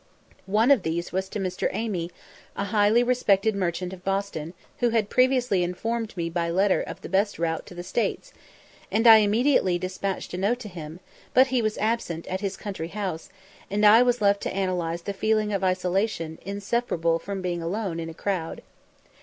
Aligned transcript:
One 0.47 0.71
of 0.71 0.81
these 0.81 1.11
was 1.11 1.29
to 1.29 1.39
Mr. 1.39 1.69
Amy, 1.71 2.09
a 2.55 2.63
highly 2.63 3.03
respected 3.03 3.55
merchant 3.55 3.93
of 3.93 4.03
Boston, 4.03 4.55
who 4.79 4.89
had 4.89 5.11
previously 5.11 5.61
informed 5.61 6.17
me 6.17 6.27
by 6.27 6.49
letter 6.49 6.81
of 6.81 6.99
the 7.03 7.07
best 7.07 7.37
route 7.37 7.67
to 7.67 7.75
the 7.75 7.83
States, 7.83 8.33
and 8.89 9.05
I 9.05 9.17
immediately 9.17 9.77
despatched 9.77 10.33
a 10.33 10.39
note 10.39 10.57
to 10.61 10.69
him, 10.69 11.01
but 11.35 11.45
he 11.53 11.61
was 11.61 11.77
absent 11.77 12.25
at 12.25 12.41
his 12.41 12.57
country 12.57 12.87
house, 12.87 13.29
and 13.69 13.85
I 13.85 14.01
was 14.01 14.21
left 14.21 14.41
to 14.41 14.51
analyse 14.59 15.01
the 15.03 15.13
feeling 15.13 15.53
of 15.53 15.63
isolation 15.63 16.39
inseparable 16.43 17.19
from 17.19 17.43
being 17.43 17.61
alone 17.61 17.99
in 17.99 18.09
a 18.09 18.15
crowd. 18.15 18.63